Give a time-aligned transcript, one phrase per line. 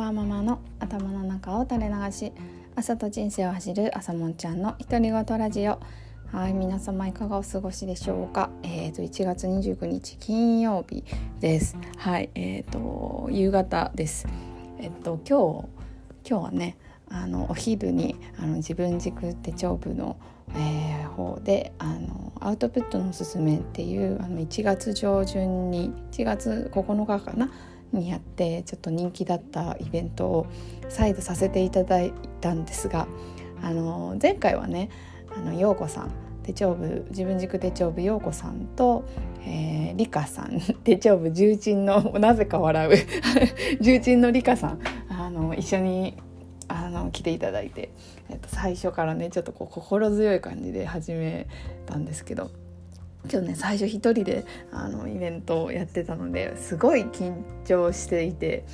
[0.00, 2.32] ワーママの頭の中を垂れ流し
[2.74, 5.78] 朝と人生を走る朝もんちゃんの独り言ラジオ。
[6.32, 8.48] はい皆様いかがお過ごしでしょうか？
[8.62, 11.04] えっ、ー、と1月29日金曜日
[11.40, 11.76] です。
[11.98, 14.26] はいえっ、ー、と夕方です。
[14.78, 15.68] えっ、と今
[16.24, 16.78] 日今日はね
[17.10, 20.16] あのお昼にあの自分軸手帳部の、
[20.54, 27.50] えー、方であのアウトプットのすすめっていうあの1月上旬に1月9日かな？
[27.92, 30.46] にやってちょっと人気だったイベントを
[30.88, 33.06] 再度させていただいたんですが
[33.62, 34.90] あの前回はね
[35.34, 36.10] あの陽子さん
[36.42, 39.04] 手帳部自分軸手帳部陽子さんと、
[39.44, 42.96] えー、リカさん 手帳部重鎮のなぜか笑う
[43.80, 46.16] 重鎮のリカさんあの一緒に
[46.68, 47.90] あの来ていただいて、
[48.28, 51.48] えっと、最初からねちょっとこう心強い感じで始め
[51.86, 52.50] たんですけど
[53.30, 57.34] 今日ね最初一人であのイベントをやってたのですごい緊
[57.64, 58.64] 張していて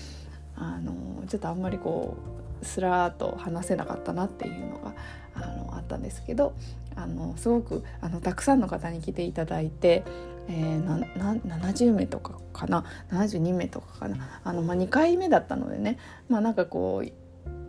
[0.56, 2.16] あのちょっとあんまりこ
[2.62, 4.94] うすらーっと話せなかったなっていうのが
[5.34, 6.54] あのあったんですけど
[6.94, 10.04] あのすごくあのたくさんの方に来ていただいて、
[10.48, 14.40] えー、なな70名とかかな？72名とかかな？
[14.42, 15.98] あの、まあ、2回目だったのでね
[16.30, 17.25] まあなんかこう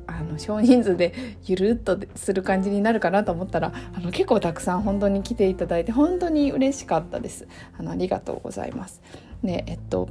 [0.07, 1.13] あの少人数で
[1.45, 9.01] ゆるっとする感じになるかなと思ったらあの結構たくさん本当に来ていただいて本当に嬉しかったですあのありがとうございます
[9.43, 10.09] でえっと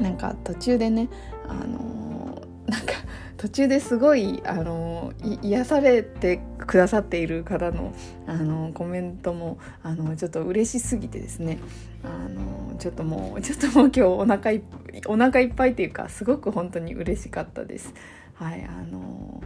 [0.00, 1.08] なんか途中でね
[1.48, 2.94] あのなんか
[3.36, 7.94] 途中ですごいあの癒されてくださっている方の
[8.26, 11.58] あのコメントもあのちょっと嬉しすぎてですね
[12.02, 14.62] あのちょっともうちょっともう今日お腹い
[15.06, 17.92] お腹いっぱいっていうかすごく本当に嬉しかったです。
[18.34, 19.42] はいあの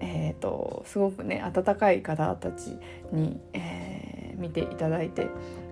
[0.00, 2.78] えーと、すごくね温かい方たち
[3.12, 5.28] に、えー、見ていただいて、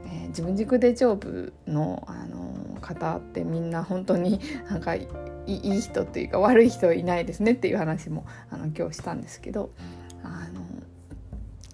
[0.06, 5.08] えー、自分軸で丈夫の、あの方ってみんな本当に なんかい
[5.46, 9.70] い人というか悪い人いないですねっていう話もあの今日したんですけど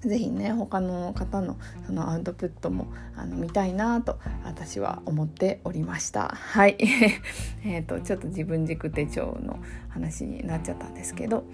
[0.01, 6.29] ぜひね他の方のそのアウトプットもあの見たいなと私は思っておりました。
[6.29, 6.77] はい。
[7.65, 11.45] えとちょっと自分軸手帳の話になっちゃったんですけど。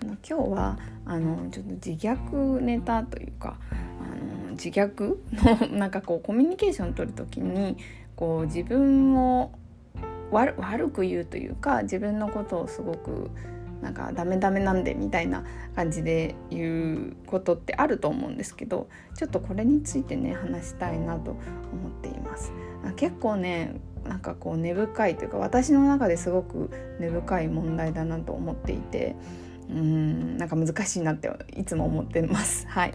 [0.00, 3.58] あの今日はあのちょっと自虐ネタというか
[4.00, 5.16] あの自虐
[5.70, 7.76] の なんかこうコミュニケーション取る時に
[8.14, 9.50] こう自分を
[10.30, 13.30] 悪く言うというか自分のことをすごく
[13.82, 15.44] なんかダメダメなんでみたいな
[15.76, 21.40] 感じで言うことってあると思うんですけどちょっとこれについてね話したいなと思っ
[22.02, 22.52] ています。
[22.96, 29.16] 結構ねなんかこう根深いというか私の中ですごく根深い問題だなと思っていて
[29.68, 32.66] うんなんか難しいなっていつも思ってます。
[32.70, 32.94] はい。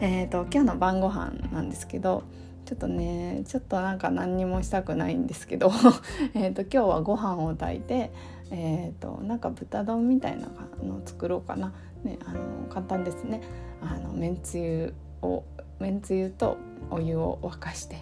[0.00, 2.24] えーと、今日の晩ご飯なんですけど
[2.64, 5.70] ちょっとねちょっとなんか何にもしたくないんですけど
[6.34, 8.12] えと今日はご飯を炊いて
[8.54, 10.46] えーと、なんか豚丼みたいな
[10.84, 11.72] のを作ろうかな、
[12.04, 13.40] ね、あの簡単ですね。
[13.80, 15.42] あのめんつゆを
[15.80, 16.58] めんつゆと
[16.90, 17.96] お湯を沸かして、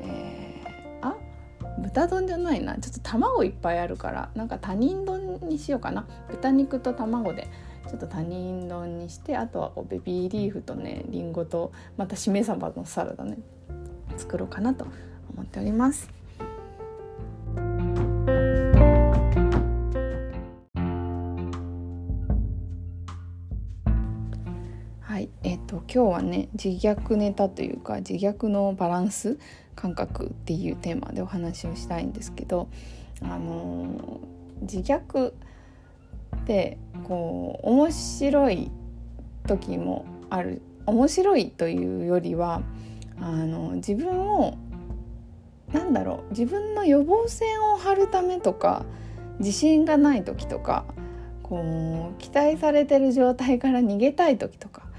[0.00, 1.16] えー、あ
[1.78, 2.76] 豚丼じゃないな。
[2.78, 6.06] ちょっと卵いっぱいあるからなんか他人丼にしようかな。
[6.30, 7.48] 豚肉と卵で
[7.86, 13.36] ちょっと他人丼にしてあとはベビーリーフとねりんごとまたしめ鯖のサラダね
[14.16, 14.86] 作ろうかなと
[15.34, 16.19] 思っております。
[25.92, 29.38] 今日はね自虐ネタというか自虐のバランス
[29.74, 32.68] 感覚っていうテーマでお話をしたいんですけど
[33.22, 34.20] あの
[34.60, 35.34] 自虐っ
[36.46, 38.70] てこう面白い
[39.46, 40.62] 時もある。
[40.86, 42.62] 面白いというよりは
[43.20, 44.56] あの自分を
[45.72, 48.84] なんだろう自分の予防線を張るためとか
[49.38, 50.84] 自信がない時とか
[51.42, 54.89] こう期待されてる状態から逃げたい時とか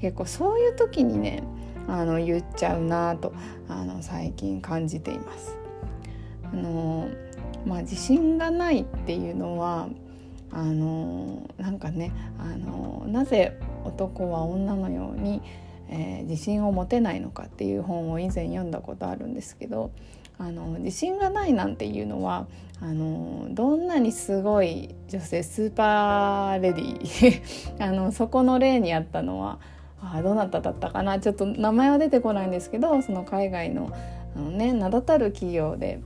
[0.00, 1.42] 結構そういう時にね
[1.88, 3.32] あの言っちゃうなと
[3.68, 5.56] あの最近感じています。
[6.52, 7.08] あの
[7.64, 9.88] まあ、自信がないっていうのは
[10.52, 15.42] あのなんかねあのなぜ男は女のように、
[15.88, 19.90] えー、自信を持てないのかっていう本を以前読んだことあるんですけど
[20.38, 22.46] あの自信がないなんていうのは
[22.80, 27.42] あのどんなにすごい女性スーパーレディ
[27.82, 29.58] あのそこの例にあったのは
[30.14, 31.18] あどなただったかな？
[31.18, 33.90] ちょっと名前は出てこないんですけどその海外の
[34.36, 36.00] あの、ね、名だたる企業で、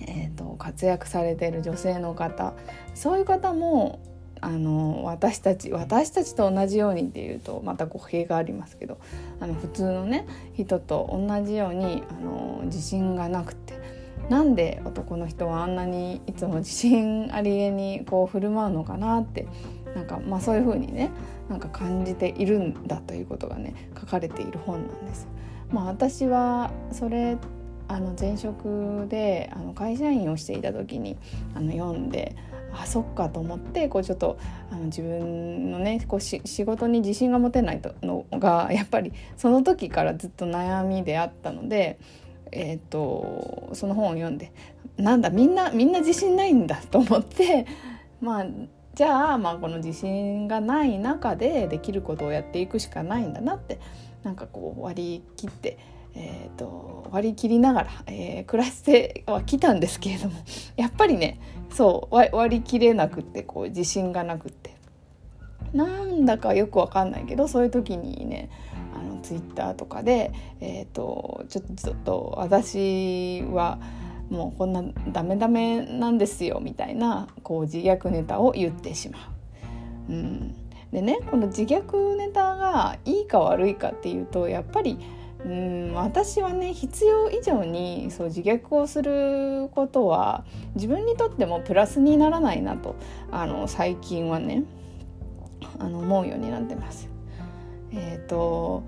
[0.00, 2.54] えーと、活躍されてる女性の方。
[2.94, 4.00] そういう方も
[4.40, 8.98] あの私たち私たちと同じようにっていうとまた語弊がありますけど
[9.38, 13.80] あの普通のね人と同じようにあの自信がなくて。
[14.28, 19.48] なんで男の人はあんなにいつも自信ありげにこう振る舞うのかなって。
[19.94, 21.10] なんかまあそういう風にね
[21.48, 25.28] なんか感じているんだということがね書かれている本なんです。
[25.70, 27.36] まあ、私はそれ
[27.88, 31.16] あの前職であの会社員をしていた時に
[31.54, 32.36] あの読んで
[32.72, 34.38] あそっかと思ってこうちょっと
[34.70, 41.98] あの自分のねこう仕事に自信が持てないのがやっぱりその時からずっと悩みであったので、
[42.50, 44.52] えーと、その本を読んで
[44.96, 47.66] なんだみんなみんな自信ないんだと思って
[48.20, 48.46] まあ
[48.94, 53.78] じゃあまあこの自信がない中でできることをやっていくしかないんだなって
[54.22, 55.78] なんかこう割り切って
[56.14, 60.34] えーと、割り切りながら、えー、暮らしてはきたんですけれども
[60.76, 61.40] やっぱりね
[61.70, 64.72] そう割り切れなくってこう自信がなくって。
[65.72, 68.50] なんだかよくわかんないけどそういう時にね
[68.94, 70.30] あのツイッターとかで、
[70.60, 73.78] えーと、ちょちょっと私は
[74.30, 79.18] もうこんなダメダメなんですよみたいなこう自虐ネタを言ってしま
[80.08, 80.12] う。
[80.12, 80.54] うん、
[80.90, 84.98] でねこの自虐ネタがいいか悪いかっていうとやっぱり
[85.44, 90.44] うん私はね必要以上にそう自虐をすることは
[90.74, 92.96] 自分にとってもプラスにならないなと
[93.30, 94.64] あの最近はね
[95.78, 97.08] あの思うようになってます。
[97.92, 98.84] えっ、ー、と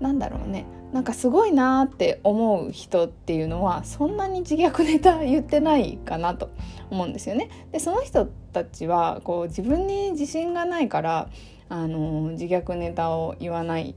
[0.00, 6.50] なんだろうねなんかすごいなって思う人っていうのはそんなに自虐ネタ言ってないかなと
[6.90, 7.50] 思うんですよね。
[7.72, 11.28] でその人たちはこう自分に自信がないから
[11.68, 13.94] あの自虐ネタを言わないん。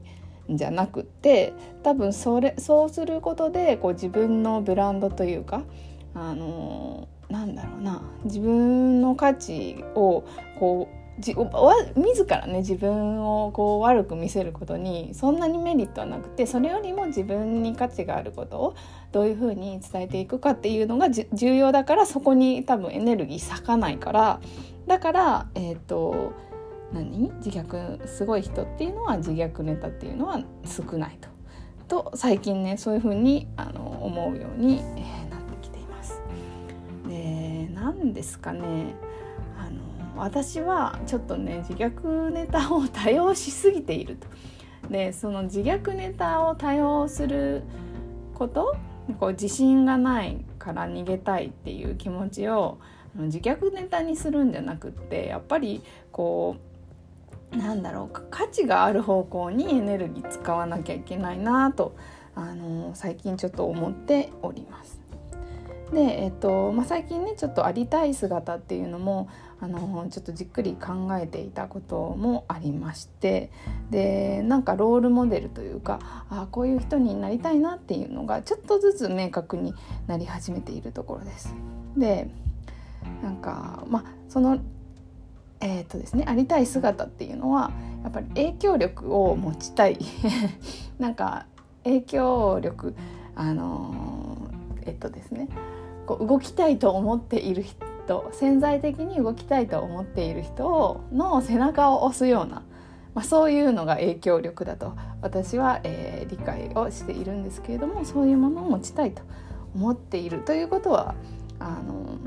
[0.50, 1.52] じゃなくって
[1.82, 5.62] 多分それそうすることでこう自分のブランドというか
[6.14, 10.24] あのなんだろうな自分の価値を
[10.58, 18.76] こう自らね自分をこう悪く見せることにそんなにメリットはなくてそれよりも自分に価値があることを
[19.12, 24.40] どういうふうに伝えていくかっていうのが重要だからそこに多分エネルギー割かないから
[24.86, 26.32] だからえっ、ー、と
[26.92, 27.30] 何？
[27.44, 31.32] 自虐すごい人っていうのは自虐ネタっていうのは少ないと。
[31.88, 35.21] と最近ねそういうふうにあの思うように、えー、
[37.82, 38.94] 何ですかね
[39.58, 39.80] あの
[40.16, 44.28] 私はちょっとね自虐ネタを多用しすぎていると。
[44.88, 47.62] でその自虐ネタを多用する
[48.34, 48.76] こと
[49.18, 52.78] こう自信がないから逃げたいっていう気持ちを
[53.16, 56.56] 自虐ネタにするんじゃなくってやっぱりこ
[57.52, 61.94] うなんだろう価値がある方向にエネルギー使わなきゃいけないなと、
[62.34, 65.01] あの最近ちょっと思っております。
[65.92, 69.28] で、えっとまあ、最近ねちょっとありたい姿っていうのも
[69.60, 73.52] あのちょっとじっくり考えていたこともありまして
[73.90, 76.00] でなんかロールモデルというか
[76.30, 79.74] あこういう人になりたいなっていうのがちょっとずつ明確に
[80.06, 81.54] なり始めているところです。
[81.96, 82.30] で
[83.22, 84.58] なんかまあその
[85.64, 87.70] えーとですね、ありたい姿っていうのは
[88.02, 89.96] やっぱり影響力を持ちたい
[90.98, 91.46] なんか
[91.84, 92.96] 影響力
[93.36, 95.46] あのー、えっとですね
[96.06, 102.62] こう動きたいと思っている人潜在的に動きたいと思っている人の背中を押すような、
[103.14, 109.22] まあ、そういうのが影響力だと私は、えー、理解をしているんですけれどもそういうものを持ちたいと
[109.74, 111.14] 思っているということは
[111.58, 112.18] あの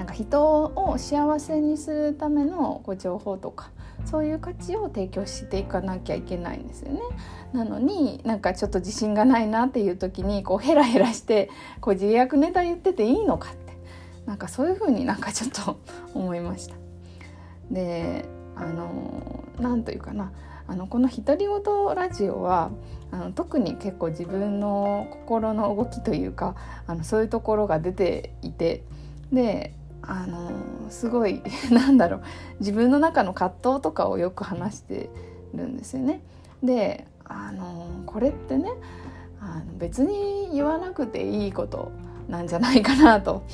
[0.00, 3.70] なんか人を幸せにするためのこう情報とか
[4.06, 7.00] そういう価値を提供していかなきゃいけないんですよね。
[7.52, 11.50] なのになんかちょっと自信がないなっていう時にこうヘラヘラして
[11.82, 13.76] こう自虐ネタ言ってていいのかって
[14.24, 15.78] なんかそういうふうになんかちょっと
[16.14, 16.76] 思いました。
[17.70, 18.24] で
[18.56, 20.32] あの何というかな
[20.66, 22.70] あのこの「独り言ラジオは」
[23.12, 26.54] あの特に結構自分の心の動きというか
[26.86, 28.82] あのそういうところが出ていて
[29.30, 30.50] であの
[30.88, 32.22] すごい なんだろう
[32.60, 35.10] 自分の中の葛藤とかをよく話して
[35.54, 36.20] るんですよね。
[36.62, 38.70] であのこれってね
[39.40, 41.90] あの別に言わなくていいこと
[42.28, 43.44] なんじゃないかなと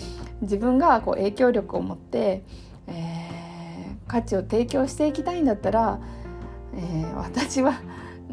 [0.43, 2.43] 自分がこう影響力を持って、
[2.87, 5.99] えー、価値を提供していきたいんだったら、
[6.75, 7.81] えー、私は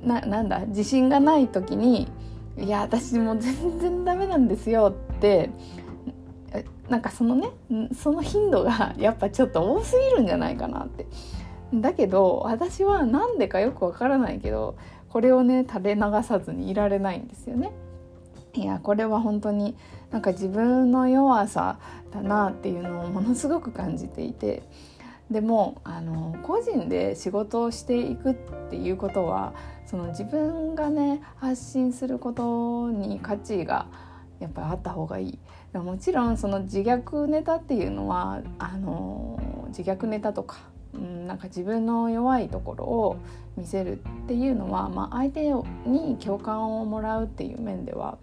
[0.02, 2.12] ななんだ自信がない時に
[2.58, 5.50] 「いや私もう全然ダメなんですよ」って
[6.90, 7.50] なんかそのね
[7.94, 11.06] その頻度が やっぱちょっと多すぎるんじゃないかなって。
[11.74, 14.76] だけど私は何でかよくわからないけど
[15.10, 17.72] これをね垂れ流さずにいられないんですよね。
[18.54, 19.76] いやこれは本当に
[20.12, 21.80] なんか自分の弱さ
[22.12, 24.64] だなっていうのをものすごく感じていて。
[25.32, 28.34] でもあの個人で仕事をしていくっ
[28.70, 29.54] ていうことは
[29.86, 34.13] その自分がね発信することに価値があ
[34.44, 35.40] やっぱりあった方がいい
[35.74, 40.58] もちろんその自虐ネタっていうのはあの自虐ネタとか、
[40.94, 43.18] うん、なんか自分の弱いところを
[43.58, 45.52] 見せるっていうのは、まあ、相手
[45.90, 48.18] に共感をもらうっていう面では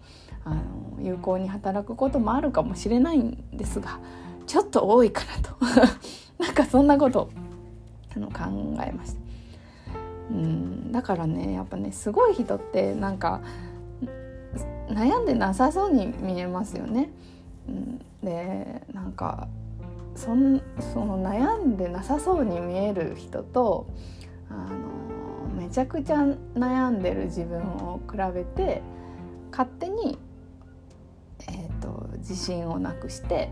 [0.45, 0.61] あの
[0.99, 3.99] 有効に働くこともあるかもしれないんですが
[4.47, 5.55] ちょっと多いかなと
[6.43, 7.29] なんかそんなこと
[8.15, 8.43] あの考
[8.85, 9.21] えました。
[10.31, 13.41] うんだからねやっぱねすごい人ってなんか
[14.93, 17.09] 悩んでなさそうに見えますよね。
[17.67, 19.47] うん、でなんか
[20.15, 20.61] そん
[20.93, 23.87] その悩んでなさそうに見える人と
[24.49, 26.17] あのめちゃくちゃ
[26.55, 28.81] 悩んでる自分を比べて
[29.51, 30.17] 勝手に、
[31.47, 33.51] えーと、自信をなくして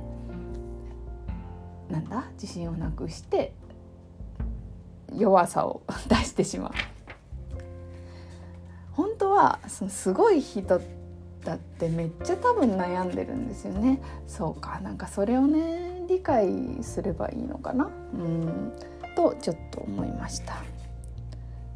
[1.89, 2.25] なんだ？
[2.33, 3.53] 自信をなくして
[5.15, 6.71] 弱さを 出してしまう。
[8.91, 10.81] 本当はそのすごい人
[11.43, 14.01] だってめっちゃ多分悩んでるんですよね。
[14.27, 16.49] そうかなんかそれをね理解
[16.81, 18.73] すればいいのかなうん
[19.15, 20.57] とちょっと思いました。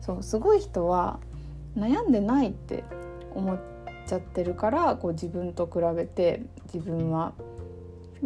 [0.02, 1.20] そうすごい人は
[1.78, 2.84] 悩んでないって
[3.34, 3.60] 思っ
[4.06, 6.42] ちゃってるからこう自分と比べて
[6.74, 7.34] 自分は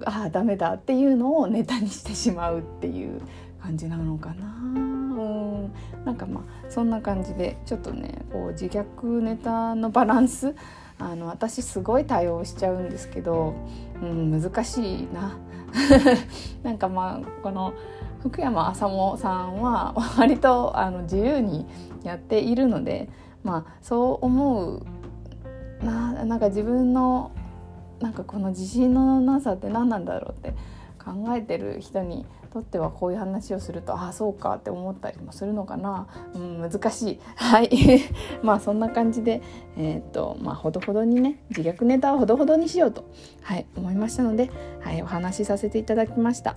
[0.06, 3.22] ああダメだっていうのをネタにしてしまうっていう
[3.62, 4.46] 感じなのかな。
[4.63, 5.74] うん
[6.06, 10.56] なんかまあそんな感じでちょっとねこう自虐ネタのバランス
[11.00, 13.54] あの私すごい対応しちゃうんですけど、
[14.01, 15.38] うん、難しいな。
[16.63, 17.74] なんかまあこの
[18.22, 21.66] 福山麻生さんは割とあの自由に
[22.04, 23.10] やっているので、
[23.44, 24.86] まあ、そう思う
[25.84, 27.32] ななんか自分の
[28.00, 30.54] なんかこの自信のなさって何なんだろうって
[31.04, 37.20] 考えてる人にとってはこういう話をするとああそうかって思ったりもするのかな、うん、難しい。
[37.36, 37.70] はい。
[38.42, 39.42] まあそんな感じで
[39.77, 43.06] えー、っとまあほどほどにね自虐ネタをほどほどにしようと、
[43.42, 44.50] はい、思いましたので、
[44.82, 46.56] はい、お話しさせていただきました。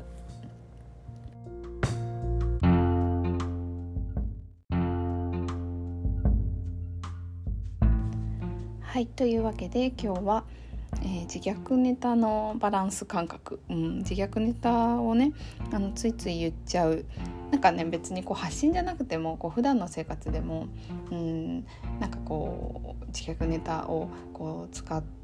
[8.91, 10.45] はいというわけで今日は、
[11.03, 15.33] えー、自虐ネタのバランス感覚、うん、自虐ネタをね
[15.73, 17.05] あのついつい言っちゃう。
[17.51, 20.69] なんかね別にこう発信じゃなくてもこう普段の生活でも、
[21.11, 21.67] うん、
[21.99, 25.21] なんかこう自虐ネタをこう使って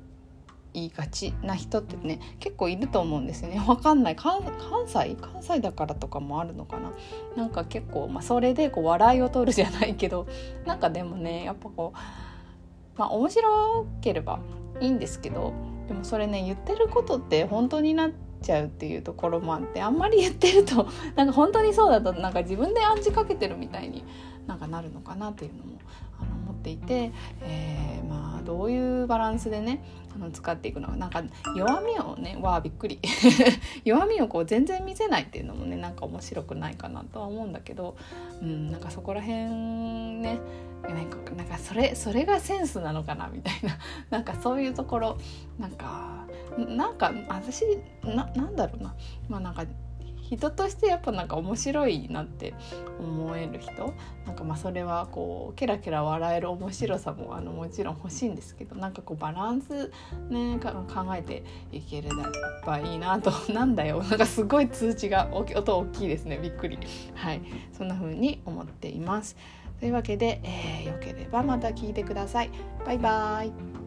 [0.74, 3.58] いがちな人ってね結構いると思うんですよね。
[3.66, 4.16] わかんない。
[4.16, 4.42] 関
[4.86, 5.16] 西？
[5.18, 6.92] 関西だからとかもあるのかな。
[7.34, 10.26] なんか結構、まあ、それでこう笑いを取るじゃないけど
[10.66, 14.38] なんかでもねやっぱこうまあ面白ければ
[14.80, 15.52] いいんですけど
[15.88, 18.10] でもそれね言ってることって本当になっ
[18.42, 24.04] ちゃうっていうところもあってあんまり言ってると なんか本当にそうだとなんか自分で暗示かけてるみたいに
[24.46, 25.78] なんかなるのかなっていうのも
[26.20, 26.35] あの
[26.66, 29.82] っていて、えー、まあどういうバランスでね
[30.14, 30.96] あの使っていくのか。
[30.96, 31.22] なんか
[31.54, 32.98] 弱みをねわあびっくり。
[33.84, 37.96] 弱みをこう全然見せないっていうのもねなんか面白くないかなとは思うんだけど、
[38.42, 40.40] うん、なんかそこら辺ね
[40.82, 43.78] なんかなんかそれそれがセンスなのかなみたいな。
[44.10, 45.18] なんかそういうところ
[45.58, 47.64] なんかなんか私
[48.04, 48.94] ななんだろうな。
[49.28, 49.64] まあなんか
[50.30, 52.54] 人としてやっぱなんか面白いなって
[52.98, 53.94] 思える人。
[54.26, 59.92] なんかまあそれはこうケラケラ笑える面白さもあのもちろん欲しいんですけどなんかこうバランス
[60.28, 62.08] ね考えていけれ
[62.64, 63.32] ばいいなと。
[63.52, 64.02] なんだよ。
[64.02, 66.38] なんかすごい通知が音大きいですね。
[66.38, 66.78] びっくり。
[67.14, 67.42] はい。
[67.72, 69.36] そんな風に思っています。
[69.78, 72.50] というわけで、えー、よければまた聞いてください。
[72.84, 73.85] バイバーイ。